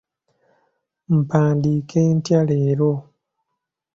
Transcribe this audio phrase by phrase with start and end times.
[1.17, 2.91] Mpandiike ntya leero?